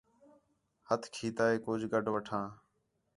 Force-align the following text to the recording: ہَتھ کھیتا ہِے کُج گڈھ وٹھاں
ہَتھ 0.87 1.07
کھیتا 1.15 1.43
ہِے 1.49 1.57
کُج 1.65 1.81
گڈھ 1.93 2.09
وٹھاں 2.13 2.45